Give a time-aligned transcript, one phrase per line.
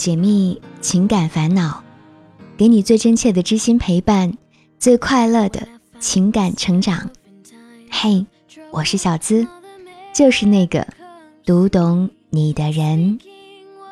[0.00, 1.84] 解密情感烦恼，
[2.56, 4.32] 给你最真切的知心陪伴，
[4.78, 7.10] 最快乐的情感成长。
[7.90, 8.24] 嘿，
[8.70, 9.46] 我是小资，
[10.14, 10.86] 就是那个
[11.44, 13.18] 读懂你的人。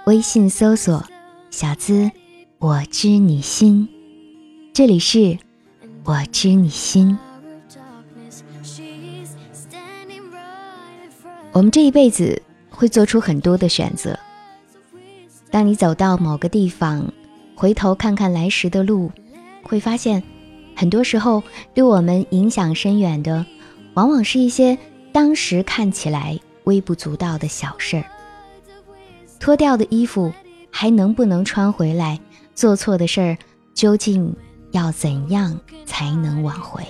[0.07, 1.05] 微信搜索
[1.53, 2.11] “小资”，
[2.57, 3.87] 我知你心。
[4.73, 5.37] 这里是
[6.05, 7.19] “我知你心”。
[11.53, 12.41] 我们这一辈子
[12.71, 14.19] 会做出很多的选择。
[15.51, 17.11] 当你走到某个地方，
[17.55, 19.11] 回头看看来时的路，
[19.63, 20.23] 会发现，
[20.77, 21.43] 很多时候
[21.75, 23.45] 对我们影响深远的，
[23.95, 24.77] 往往是一些
[25.13, 28.05] 当时看起来微不足道的小事儿。
[29.41, 30.33] 脱掉的衣服
[30.71, 32.21] 还能不能穿回来？
[32.55, 33.39] 做错的事儿
[33.73, 34.35] 究竟
[34.73, 36.83] 要怎样才能挽回？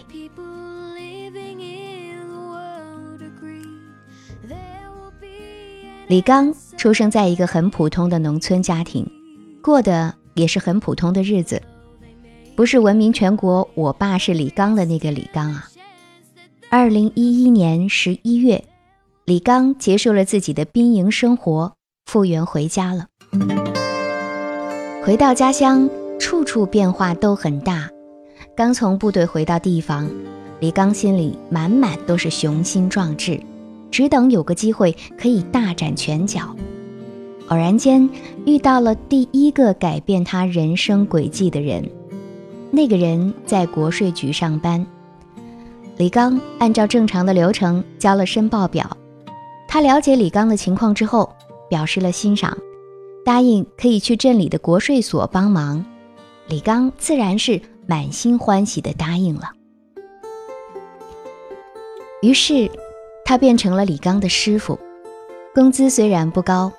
[6.08, 6.52] 李刚。
[6.78, 9.04] 出生在一个很普通的农村家庭，
[9.60, 11.60] 过的也是很普通的日子，
[12.54, 15.68] 不是闻名全国“我爸是李刚”的那个李刚啊。
[16.70, 18.62] 二零一一年十一月，
[19.24, 21.72] 李刚结束了自己的兵营生活，
[22.06, 23.06] 复员回家了。
[25.04, 25.90] 回到家乡，
[26.20, 27.90] 处处变化都很大。
[28.56, 30.08] 刚从部队回到地方，
[30.60, 33.40] 李刚心里满满都是雄心壮志。
[33.90, 36.54] 只等有个机会可以大展拳脚。
[37.48, 38.08] 偶然间
[38.44, 41.88] 遇到了第一个改变他人生轨迹的人，
[42.70, 44.86] 那个人在国税局上班。
[45.96, 48.94] 李刚按照正常的流程交了申报表。
[49.66, 51.34] 他了解李刚的情况之后，
[51.70, 52.56] 表示了欣赏，
[53.24, 55.84] 答应可以去镇里的国税所帮忙。
[56.48, 59.52] 李刚自然是满心欢喜地答应了。
[62.20, 62.70] 于是。
[63.28, 64.78] 他变成了李刚的师傅，
[65.54, 66.72] 工资虽然不高，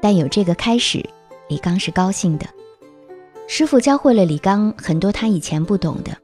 [0.00, 1.04] 但有这个开始，
[1.48, 2.46] 李刚是高兴的。
[3.48, 6.16] 师傅教会了李刚很多他以前不懂的，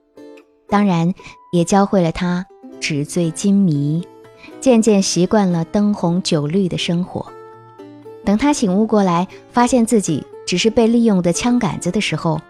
[0.69, 1.13] 当然
[1.51, 2.47] 也教会了他
[2.79, 4.07] 纸醉金迷，
[4.61, 7.27] 渐渐习惯了灯红酒绿的生活。
[8.25, 12.41] 等他醒悟过来，发现自己只是被利用的枪杆子的时候，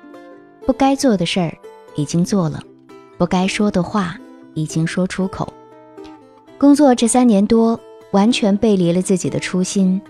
[0.66, 1.56] 不该做的事儿
[1.94, 2.62] 已经做了，
[3.16, 4.14] 不该说的话
[4.52, 5.50] 已经说出口。
[6.56, 7.78] 工作这三年多，
[8.12, 10.00] 完全背离了自己的初心，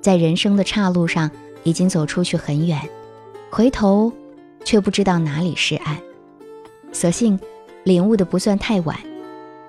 [0.00, 1.30] 在人生的岔路上
[1.64, 2.78] 已经走出去很远，
[3.50, 4.12] 回头
[4.64, 5.98] 却不知道哪里是岸。
[6.92, 7.40] 所幸
[7.84, 8.96] 领悟的不算太晚，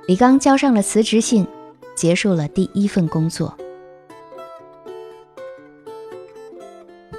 [0.07, 1.47] 李刚交上了辞职信，
[1.95, 3.56] 结束了第一份工作。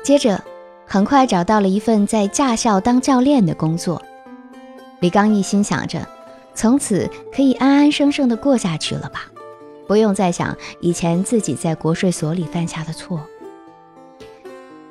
[0.05, 0.41] 接着，
[0.87, 4.01] 很快找到了一份在驾校当教练的工作。
[5.01, 6.07] 李刚一心想着。
[6.57, 9.31] 从此可以安安生生的过下去了吧，
[9.87, 13.21] 不用再想以前自己在国税所里犯下的错。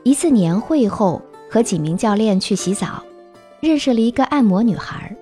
[0.03, 3.03] 一次年会后，和几名教练去洗澡，
[3.59, 5.13] 认识了一个按摩女孩。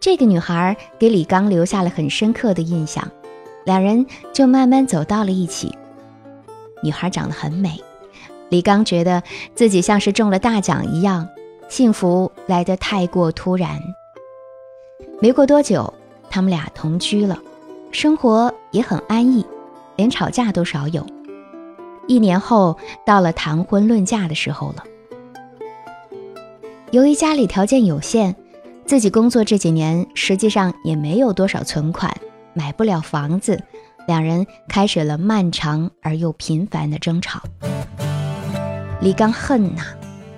[0.00, 3.06] 这个女孩给李刚留下了很深刻的印象，
[3.66, 5.76] 两人就慢慢走到了一起。
[6.82, 7.78] 女孩长得很美，
[8.48, 9.22] 李刚觉得
[9.54, 11.28] 自己像是中了大奖一样，
[11.68, 13.78] 幸福来得太过突然。
[15.20, 15.92] 没过多久，
[16.30, 17.38] 他们俩同居了，
[17.90, 19.44] 生活也很安逸，
[19.96, 21.04] 连吵架都少有。
[22.06, 24.84] 一年后，到了谈婚论嫁的时候了。
[26.90, 28.34] 由于家里条件有限，
[28.86, 32.10] 自己工作这几年实际上也没有多少存款，
[32.54, 33.62] 买不了房子，
[34.06, 37.40] 两人开始了漫长而又频繁的争吵。
[39.00, 39.82] 李刚恨呐，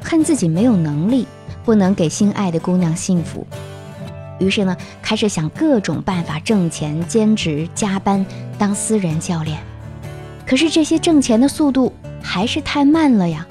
[0.02, 1.26] 恨自己没有能力，
[1.64, 3.46] 不能给心爱的姑娘幸福。
[4.40, 8.24] 于是呢，开始想各种办法挣钱、兼职、加班
[8.58, 9.60] 当私人教练。
[10.46, 11.92] 可是这些挣钱的速度
[12.22, 13.46] 还是太慢了呀，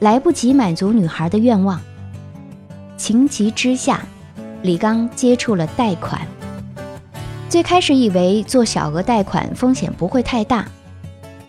[0.00, 1.80] 来不及满足女孩的愿望。
[2.96, 4.02] 情急之下，
[4.62, 6.20] 李刚接触了贷款。
[7.48, 10.68] 最开始以为做小额贷款风险不会太大，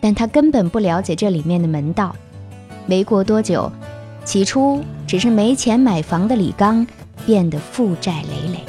[0.00, 2.16] 但他根本不了解这里面的门道。
[2.86, 3.70] 没过多久，
[4.24, 6.86] 起初只是没钱买房的李刚。
[7.26, 8.59] 变得负债累累。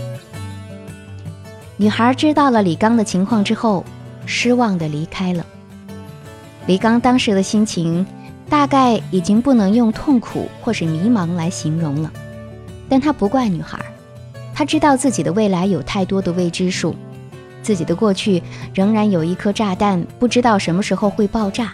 [1.81, 3.83] 女孩知道了李刚的情况之后，
[4.27, 5.43] 失望的离开了。
[6.67, 8.05] 李刚当时的心情，
[8.47, 12.13] 大概已经不能用痛苦或是迷茫来形容了。
[12.87, 13.83] 但他不怪女孩，
[14.53, 16.95] 他知道自己的未来有太多的未知数，
[17.63, 18.43] 自己的过去
[18.75, 21.73] 仍然有一颗炸弹，不知道什么时候会爆炸。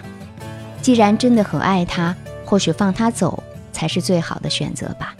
[0.81, 2.15] 既然真的很爱他，
[2.45, 3.43] 或许放他走
[3.73, 5.13] 才是最好的选择吧。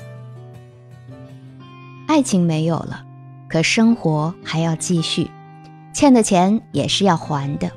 [2.08, 3.04] 爱情没有了，
[3.50, 5.30] 可生活还要继续，
[5.94, 7.72] 欠的钱也是要还的。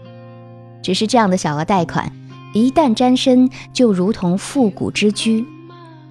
[0.83, 2.13] 只是这样的小额贷款，
[2.55, 5.45] 一旦沾身，就如同复古之居。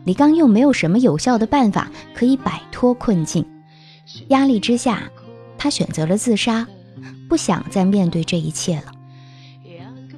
[0.05, 3.45] 李刚又没有什么有效的办法可以摆脱困境，
[4.29, 5.03] 压力之下，
[5.57, 6.65] 他选择了自杀，
[7.27, 8.91] 不想再面对这一切了。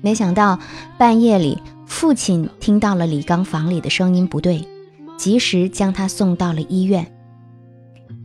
[0.02, 0.60] 没想到
[0.98, 4.68] 半夜里，父亲听到了李刚房里的声音不对，
[5.18, 7.12] 及时将他送到了医院。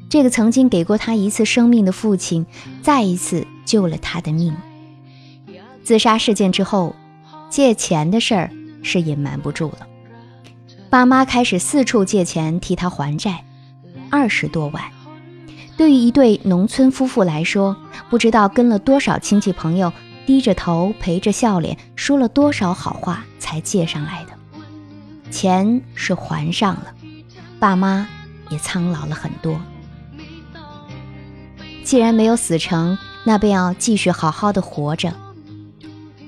[0.08, 2.46] 这个曾经给过他一次生命的父亲，
[2.82, 4.54] 再一次救了他的命。
[5.82, 6.94] 自杀事件之后，
[7.50, 8.50] 借钱的事儿
[8.82, 9.86] 是隐瞒不住了。
[10.88, 13.44] 爸妈开始四处借钱替他还债，
[14.10, 14.82] 二十多万。
[15.76, 17.76] 对于一对农村夫妇来说，
[18.08, 19.92] 不知道跟了多少亲戚朋友。
[20.26, 24.32] 低着头，陪着笑脸，说了多少好话才借上来的？
[25.30, 26.92] 钱是还上了，
[27.60, 28.08] 爸妈
[28.50, 29.56] 也苍老了很多。
[31.86, 35.14] 既然没有死成，那便要继续好好的活着。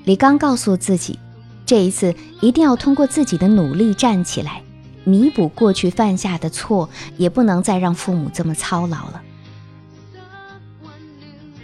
[0.05, 1.19] 李刚告诉自己，
[1.65, 4.63] 这一次一定要通过自己的努力站起来，
[5.03, 9.21] 弥补过去犯下的错，也不能再让父母这么操劳了。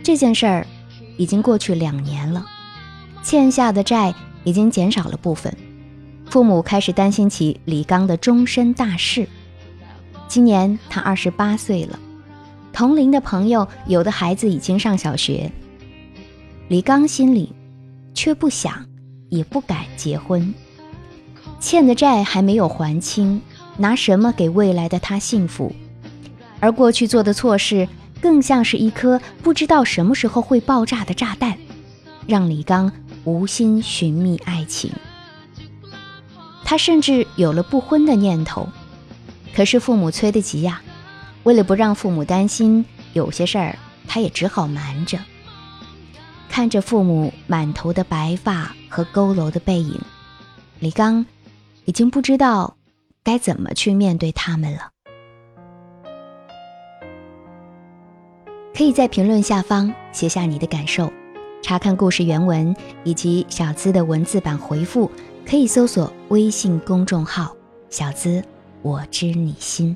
[0.04, 0.68] 这件事儿。
[1.18, 2.46] 已经过去两年了，
[3.24, 4.14] 欠下的债
[4.44, 5.56] 已经减少了部分，
[6.26, 9.26] 父母开始担心起李刚的终身大事。
[10.28, 11.98] 今年他二十八岁了，
[12.76, 15.50] 同龄的朋友有的孩子已经上小学，
[16.68, 17.54] 李刚心里
[18.14, 18.86] 却不想
[19.30, 20.54] 也不敢结婚，
[21.62, 23.42] 欠的债还没有还清，
[23.78, 25.74] 拿什么给未来的他幸福？
[26.60, 27.88] 而过去做的错事。
[28.22, 31.56] 更像是一颗不知道什么时候会爆炸的炸弹，
[32.26, 32.92] 让李刚
[33.24, 34.92] 无心寻觅爱情。
[36.64, 38.68] 他甚至有了不婚的念头，
[39.54, 40.82] 可是父母催得急呀。
[41.46, 42.84] 为了不让父母担心，
[43.14, 43.78] 有些事儿
[44.08, 45.20] 他也只好瞒着。
[46.50, 50.02] 看着父母满头的白发和佝偻的背影，
[50.80, 51.24] 李刚
[51.86, 52.76] 已经不知道
[53.24, 54.90] 该怎么去面对他们了。
[58.74, 61.14] 可以在评论下方写下你的感受，
[61.62, 65.12] 查看故事原文以及小资的文字版回复，
[65.46, 67.56] 可以搜索微信公众号
[67.92, 68.44] “小资
[68.82, 69.96] 我知你心”。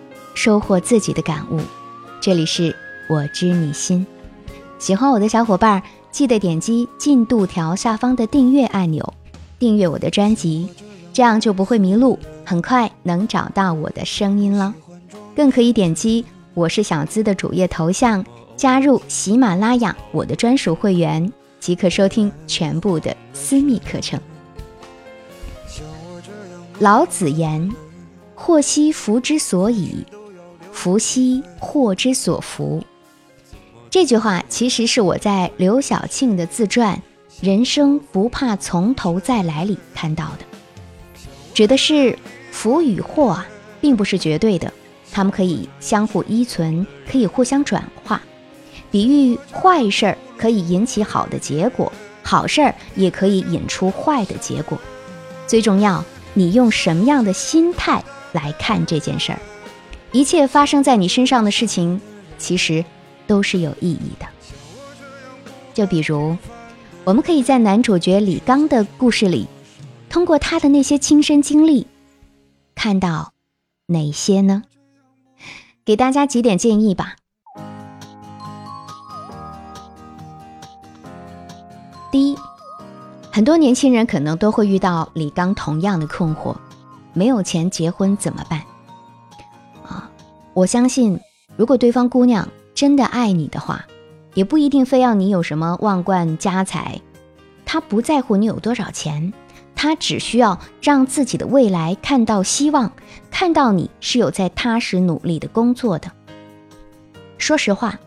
[0.43, 1.59] 收获自己的感悟。
[2.19, 2.75] 这里是
[3.07, 4.03] 我知你心，
[4.79, 9.13] 喜欢我的小伙伴记得点击进度条下方的订阅按钮，
[9.59, 10.67] 订阅我的专辑，
[11.13, 14.73] 这样就不会迷路，很快能找到我的声音了。
[15.35, 18.25] 更可以点击我是小资的主页头像，
[18.57, 24.19] 加入喜马拉雅我的专属会员，即可收听全部的私密课程。
[26.79, 27.71] 老子言。
[28.43, 30.03] 祸兮福之所以，
[30.71, 32.83] 福兮祸之所伏。
[33.89, 36.95] 这句话其实是我在刘晓庆的自传
[37.45, 40.45] 《人生不怕从头再来》里看到的，
[41.53, 42.17] 指的是
[42.51, 43.47] 福与祸啊，
[43.81, 44.71] 并不是绝对的，
[45.11, 48.21] 它们可以相互依存，可以互相转化。
[48.89, 51.91] 比喻坏事儿可以引起好的结果，
[52.23, 54.77] 好事儿也可以引出坏的结果。
[55.47, 58.03] 最重要，你用什么样的心态？
[58.33, 59.39] 来看这件事儿，
[60.11, 61.99] 一切发生在你身上的事情，
[62.37, 62.83] 其实
[63.27, 64.25] 都是有意义的。
[65.73, 66.37] 就比如，
[67.05, 69.47] 我们可以在男主角李刚的故事里，
[70.09, 71.87] 通过他的那些亲身经历，
[72.75, 73.31] 看到
[73.87, 74.63] 哪些呢？
[75.85, 77.15] 给大家几点建议吧。
[82.11, 82.37] 第一，
[83.31, 86.53] 很多年轻人可能都会遇到李刚同样的困惑。
[87.13, 88.61] 没有钱结婚怎么办？
[90.53, 91.17] 我相信，
[91.55, 93.85] 如果对方姑娘真的爱你的话，
[94.33, 96.99] 也不一定非要你有什么万贯家财，
[97.65, 99.31] 他不在乎你有多少钱，
[99.75, 102.91] 他只需要让自己的未来看到希望，
[103.29, 106.11] 看到你是有在踏实努力的工作的。
[107.37, 107.97] 说实话，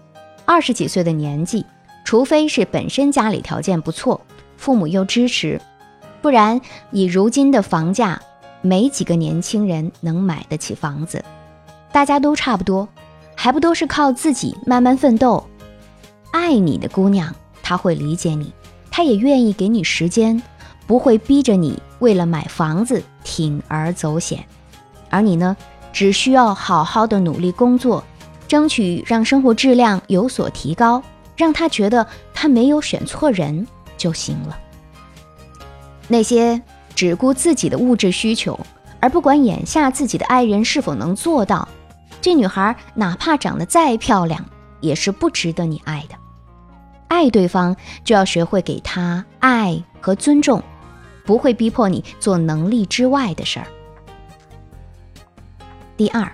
[0.44, 1.64] 二十几岁的年纪，
[2.04, 4.20] 除非是本身家里条件不错，
[4.58, 5.58] 父母又支持，
[6.20, 6.60] 不然
[6.90, 8.20] 以如今的房价，
[8.60, 11.24] 没几个年轻人能买得起房子。
[11.94, 12.88] 大家都差不多，
[13.36, 15.46] 还不都是靠自己慢慢奋斗？
[16.32, 17.32] 爱你的姑娘，
[17.62, 18.52] 她会理解你，
[18.90, 20.42] 她也愿意给你时间。
[20.88, 24.44] 不会逼着你为了买房子铤而走险，
[25.08, 25.56] 而你呢，
[25.92, 28.02] 只需要好好的努力工作，
[28.48, 31.00] 争取让生活质量有所提高，
[31.36, 34.58] 让他觉得他没有选错人就行了。
[36.08, 36.60] 那些
[36.96, 38.58] 只顾自己的物质需求，
[38.98, 41.66] 而不管眼下自己的爱人是否能做到，
[42.24, 44.42] 这女孩哪怕长得再漂亮，
[44.80, 46.14] 也是不值得你爱的。
[47.06, 50.62] 爱对方就要学会给他爱和尊重。
[51.26, 53.66] 不会逼迫你做能力之外的事儿。
[55.98, 56.32] 第二，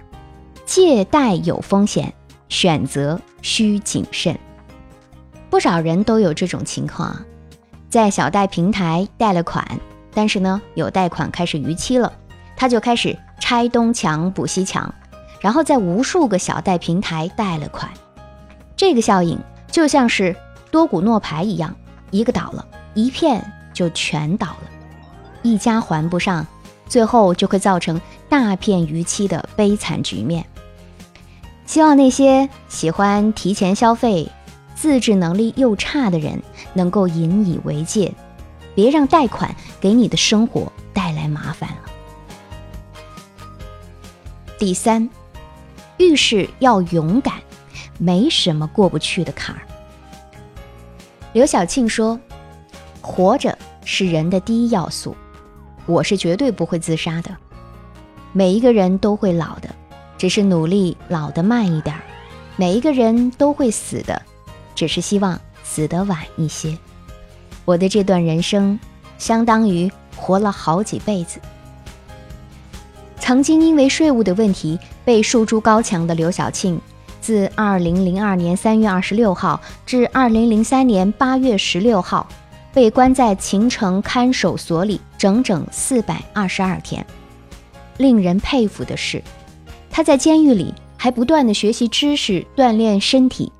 [0.64, 2.14] 借贷有风险，
[2.48, 4.38] 选择需谨慎。
[5.48, 7.16] 不少人都有这种情况，
[7.88, 9.66] 在小贷平台贷了款，
[10.14, 12.12] 但是呢，有贷款开始逾期了，
[12.56, 14.94] 他就开始拆东墙补西墙，
[15.40, 17.90] 然后在无数个小贷平台贷了款。
[18.76, 19.38] 这个效应
[19.70, 20.36] 就像是
[20.70, 21.74] 多股诺牌一样，
[22.10, 24.70] 一个倒了，一片就全倒了。
[25.42, 26.46] 一家还不上，
[26.86, 30.44] 最后就会造成大片逾期的悲惨局面。
[31.66, 34.30] 希望那些喜欢提前消费、
[34.74, 36.42] 自制能力又差的人
[36.74, 38.12] 能够引以为戒，
[38.74, 41.76] 别让贷款给你的生活带来麻烦了。
[44.58, 45.08] 第三，
[46.00, 47.34] 遇事要勇敢，
[47.98, 49.60] 没什么过不去的坎儿。
[51.34, 52.18] 刘晓庆说
[53.02, 55.14] ：“活着是人的第一要素。”
[55.84, 57.36] 我是绝对不会自杀的。
[58.32, 59.68] 每一个人都会老的，
[60.16, 61.94] 只是努力老得慢一点；
[62.56, 64.22] 每一个人都会死的，
[64.74, 66.78] 只是希望死得晚一些。
[67.66, 68.80] 我的这段人生，
[69.18, 71.38] 相当于活了好几辈子。
[73.30, 76.80] 曾经因为税务的问题被束诸高墙的刘晓庆，
[77.20, 82.26] 自2002年3月26号至2003年8月16号。
[82.72, 87.06] 被关在秦城看守所里整整四百二十二天。
[87.98, 89.22] 令人佩服的是，
[89.92, 93.52] 他在监狱里还不断的学习知识，锻炼身体，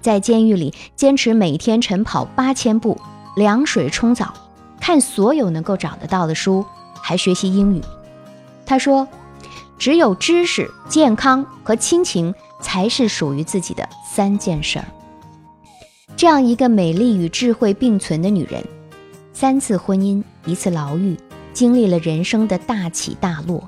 [0.00, 2.96] 在监狱里坚持每天晨跑八千步，
[3.34, 4.32] 凉水冲澡，
[4.80, 6.64] 看所有能够找得到的书，
[7.02, 7.82] 还学习英语。
[8.68, 9.08] 他说
[9.78, 14.84] ：“只有知识、健康和亲情才是属于自己的三件事儿。”
[16.14, 18.62] 这样一个美丽与智慧并存的女人，
[19.32, 21.16] 三次婚姻，一次牢狱，
[21.54, 23.66] 经历了人生的大起大落。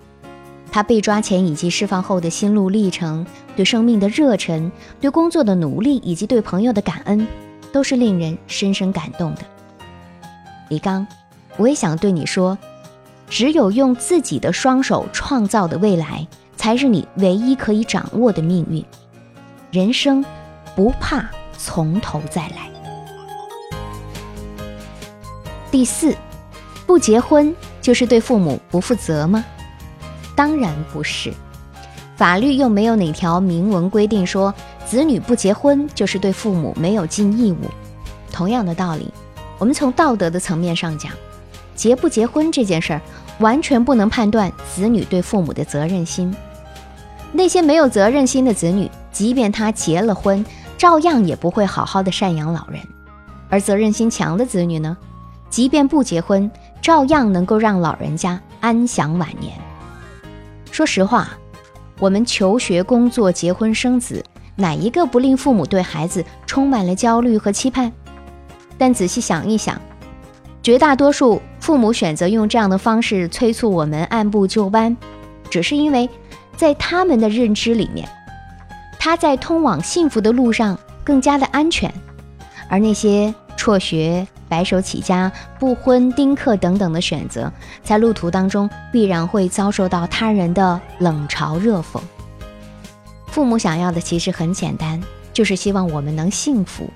[0.71, 3.27] 她被抓前以及释放后的心路历程，
[3.57, 7.27] 对生命的热忱，对工作的努力，以及对朋友的感恩，
[7.73, 9.41] 都是令人深深感动的。
[10.69, 11.07] 李刚，
[11.57, 12.59] 我也想对你说，
[13.31, 18.85] 只有用自己的双手创造的未来，才是你唯一可以掌握的命运。
[19.71, 20.23] 人生，
[20.77, 21.25] 不怕。
[21.63, 22.71] 从头再来。
[25.71, 26.17] 第四，
[26.87, 29.45] 不结婚就是对父母不负责吗？
[30.35, 31.31] 当然不是，
[32.17, 34.55] 法律又没有哪条明文规定说
[34.87, 37.67] 子女不结婚就是对父母没有尽义务。
[38.33, 39.13] 同样的道理，
[39.59, 41.13] 我们从道德的层面上讲，
[41.81, 43.01] 结不结婚这件事儿，
[43.39, 46.37] 完全不能判断子女对父母的责任心。
[47.33, 50.45] 那些没有责任心的子女，即便他结了婚。
[50.77, 52.83] 照样也不会好好的赡养老人，
[53.49, 54.95] 而责任心强的子女呢，
[55.49, 56.51] 即便不结婚，
[56.83, 59.59] 照样能够让老人家安享晚年。
[60.71, 61.31] 说实话，
[61.99, 64.23] 我们求学、工作、结婚、生子，
[64.55, 67.91] 哪一个不令父母对孩子充满了焦虑和期盼？
[68.77, 69.81] 但仔细想一想，
[70.63, 74.97] 绝大多数父母选择用这样的方式催促我们按部就班，
[75.49, 76.11] 只是因为
[76.57, 78.09] 在他们的认知里面。
[78.99, 81.95] 他在通往幸福的路上更加的安全，
[82.69, 87.53] 而那些辍学、白手起家、不婚、丁克等等的选择，
[87.85, 92.01] 在路途当中必然会遭受到他人的冷嘲热讽。
[93.29, 95.01] 父母想要的其实很简单，
[95.33, 96.91] 就是希望我们能幸福。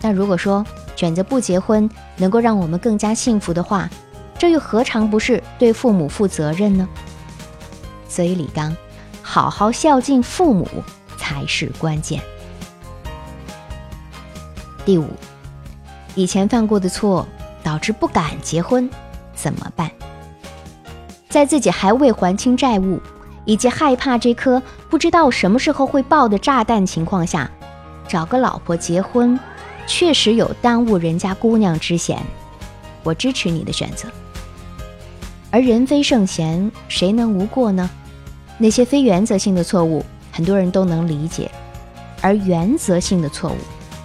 [0.00, 0.64] 但如果说
[0.96, 3.88] 选择不结婚能够让我们更加幸福的话，
[4.38, 6.88] 这又何尝不是对父母负责任呢？
[8.08, 8.76] 所以李刚，
[9.22, 10.66] 好好孝敬父母。
[11.20, 12.22] 才是关键。
[14.86, 15.06] 第五，
[16.14, 17.28] 以前犯过的错
[17.62, 18.88] 导致不敢结婚，
[19.34, 19.90] 怎么办？
[21.28, 22.98] 在自己还未还清债务，
[23.44, 27.50] 以及害怕这颗不知道什么时候会爆的炸弹情况下，
[28.08, 29.38] 找个老婆结婚，
[29.88, 32.22] 确实有耽误人家姑娘之嫌。
[33.02, 34.06] 我支持你的选择。
[35.50, 37.88] 而人非圣贤，谁能无过呢？
[38.58, 41.48] 那些非原则性的错误，很多人都能理解；
[42.20, 43.56] 而原则性的错误，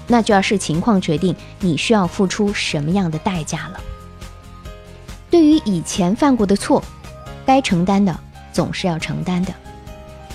[0.08, 3.82] 那就要视情况决定你需要付出什么样的代价了。
[5.30, 6.82] 对于以前犯过的错，
[7.46, 8.18] 该承担的
[8.54, 9.54] 总是要承担的。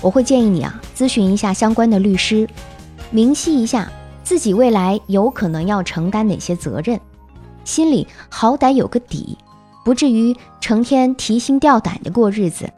[0.01, 2.47] 我会建议你啊，咨询一下相关的律师，
[3.09, 3.91] 明晰一下
[4.29, 7.01] 自己未来有可能要承担哪些责任，
[7.65, 9.35] 心里好歹有个底，
[9.83, 12.71] 不至于成天提心吊胆的过日子。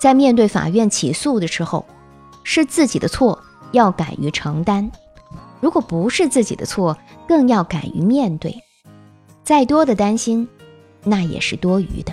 [0.00, 1.86] 在面对法院起诉的时候，
[2.42, 4.90] 是自己的错，要敢于承担；
[5.60, 6.98] 如果不是自己的错，
[7.28, 8.60] 更要敢于面对。
[9.44, 10.48] 再多的担心，
[11.04, 12.12] 那也是多余的。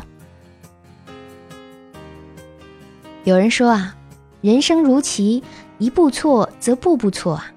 [3.24, 3.96] 有人说啊，
[4.42, 5.44] 人生如棋，
[5.80, 7.52] 一步错则步步错啊。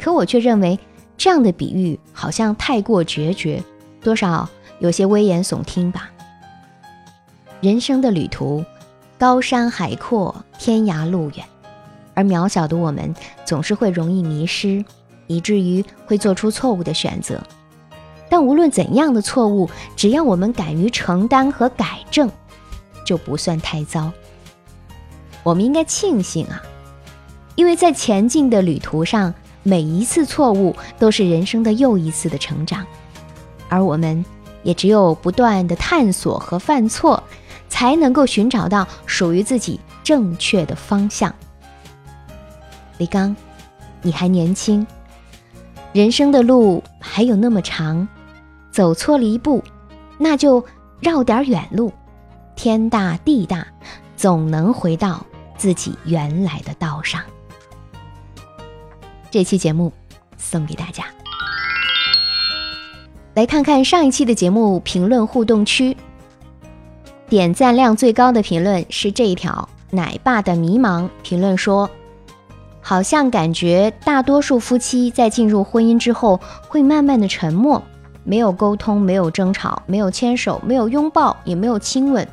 [0.00, 0.78] 可我却认为
[1.18, 3.62] 这样的比喻好像太过决绝，
[4.02, 6.10] 多少有些危言耸听吧。
[7.60, 8.64] 人生的旅途，
[9.18, 11.44] 高山海阔，天涯路远，
[12.14, 13.14] 而渺小的我们
[13.44, 14.82] 总是会容易迷失，
[15.26, 17.38] 以至于会做出错误的选择。
[18.30, 22.30] 但无论怎样的错误，只要我们敢于承担和改正，
[23.04, 24.10] 就不算太糟。
[25.42, 26.62] 我们应该庆幸啊，
[27.56, 32.86] 因为在前进的旅途上，每一次错误都是人生的又一次的成长，
[33.68, 34.24] 而我们
[34.62, 37.22] 也只有不断的探索和犯错，
[37.68, 41.34] 才能够寻找到属于自己正确的方向。
[42.98, 43.34] 李刚，
[44.02, 44.86] 你还年轻，
[45.92, 48.06] 人生的路还有那么长，
[48.70, 49.62] 走错了一步，
[50.18, 50.64] 那就
[51.00, 51.92] 绕点远路，
[52.56, 53.66] 天大地大，
[54.16, 55.24] 总能回到。
[55.60, 57.20] 自己原来的道上。
[59.30, 59.92] 这期节目
[60.36, 61.04] 送给大家。
[63.34, 65.96] 来看看上一期的节目评论互动区，
[67.28, 71.88] 点赞量最高的评论是这一条：奶爸的迷茫评论说，
[72.80, 77.80] 好像感觉大多数夫妻在进入婚姻之后会慢慢的沉默，
[78.24, 82.26] 没有沟通，没有争吵，没有牵手，没有拥抱，也没有亲吻，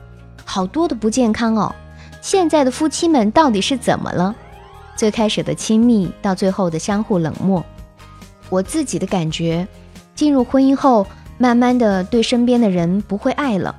[0.43, 1.73] 好多的不健康哦。
[2.21, 4.35] 现在的夫妻们到底是怎么了？
[4.97, 7.63] 最开始的亲密，到最后的相互冷漠。
[8.49, 9.67] 我自己的感觉，
[10.15, 11.05] 进入婚姻后，
[11.37, 13.75] 慢慢的对身边的人不会爱了，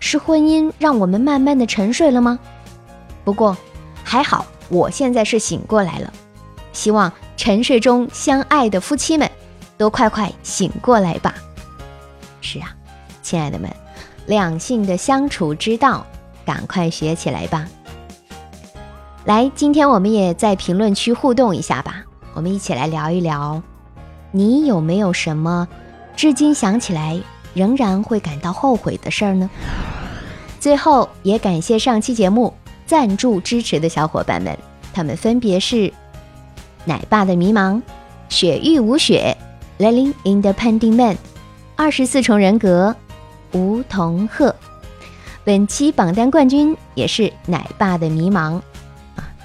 [0.00, 2.38] 是婚姻让我们慢慢的沉睡了吗？
[3.22, 3.56] 不过
[4.02, 6.12] 还好，我现在是醒过来了。
[6.72, 9.30] 希望沉睡中相爱的夫妻们，
[9.76, 11.34] 都快快醒过来吧。
[12.40, 12.74] 是啊，
[13.22, 13.70] 亲爱的们，
[14.26, 16.06] 两性的相处之道，
[16.46, 17.68] 赶快学起来吧。
[19.24, 22.02] 来，今天我们也在评论区互动一下吧。
[22.34, 23.62] 我们一起来聊一聊，
[24.32, 25.68] 你有没有什么
[26.16, 27.20] 至今想起来
[27.54, 29.48] 仍然会感到后悔的事儿呢？
[30.58, 32.52] 最后也感谢上期节目
[32.84, 34.58] 赞助支持的小伙伴们，
[34.92, 35.92] 他们分别是
[36.84, 37.80] 奶爸的迷茫、
[38.28, 39.36] 雪域无雪、
[39.78, 41.16] Lily Independent Man、
[41.76, 42.96] 二十四重人格、
[43.52, 44.52] 梧桐鹤。
[45.44, 48.60] 本期榜单冠军也是奶爸的迷茫。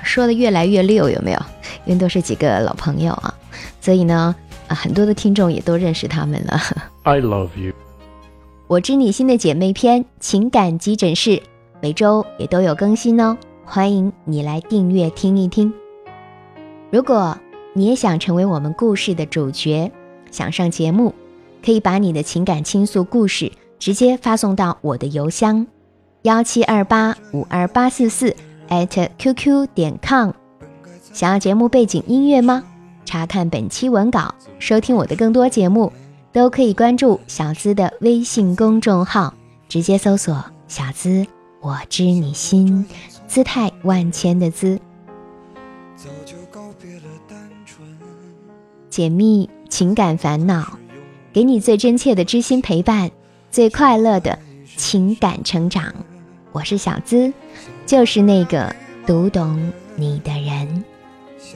[0.08, 1.40] 说的越来越溜，有没有？
[1.86, 3.34] 因为都是几个老朋友啊，
[3.80, 4.34] 所以呢，
[4.68, 6.60] 啊，很多的听众也都认识他们了。
[7.04, 7.74] I love you。
[8.68, 11.42] 我知你心的姐妹篇情感急诊室
[11.82, 15.72] 每周也都有更新哦，欢迎你来订阅听一听。
[16.90, 17.38] 如果
[17.74, 19.92] 你也想成为我们故事的主角，
[20.32, 21.14] 想上节目，
[21.64, 25.68] 可以把你的情感倾诉故事直接发送到我的邮箱
[26.24, 28.36] 幺七二八五二八四四。
[28.70, 30.32] At qq 点 com，
[31.14, 32.64] 想要节目背景音乐吗？
[33.06, 35.92] 查看本期文稿，收听我的更多节目，
[36.34, 39.34] 都可以关注小资的微信公众号，
[39.70, 41.26] 直接搜索“小资
[41.62, 42.86] 我知你心”，
[43.28, 44.78] 姿态万千的资，
[48.90, 50.78] 解密情感烦恼，
[51.32, 53.10] 给你最真切的知心陪伴，
[53.50, 54.38] 最快乐的
[54.76, 55.94] 情感成长。
[56.52, 57.32] 我是小资。
[57.88, 60.84] 就是那个读懂你的人。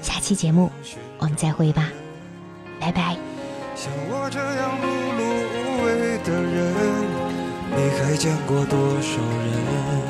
[0.02, 0.72] 下期节目
[1.20, 1.89] 我们再会吧，
[2.80, 3.17] 拜拜。
[3.76, 4.86] 像我这样碌
[5.17, 5.22] 碌
[5.54, 6.56] 无为的人，
[7.76, 10.01] 你还见过多少人？